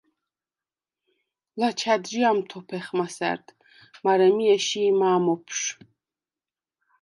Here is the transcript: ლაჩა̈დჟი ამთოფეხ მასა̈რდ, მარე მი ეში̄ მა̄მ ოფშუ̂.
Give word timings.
ლაჩა̈დჟი 1.59 2.19
ამთოფეხ 2.29 2.87
მასა̈რდ, 2.97 3.45
მარე 4.03 4.27
მი 4.35 4.45
ეში̄ 4.55 4.91
მა̄მ 4.99 5.25
ოფშუ̂. 5.33 5.71